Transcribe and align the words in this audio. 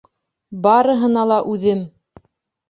Барыһына 0.63 1.27
ла 1.33 1.37
үҙем! 1.53 1.85